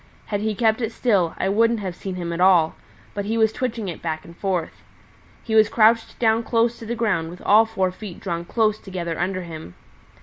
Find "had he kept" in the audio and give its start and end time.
0.25-0.81